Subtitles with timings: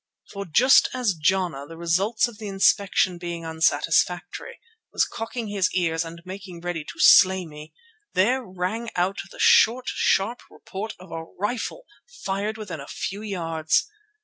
[0.31, 4.59] For just as Jana, the results of the inspection being unsatisfactory,
[4.91, 7.71] was cocking his ears and making ready to slay me,
[8.15, 11.85] there rang out the short, sharp report of a rifle
[12.25, 13.85] fired within a few yards.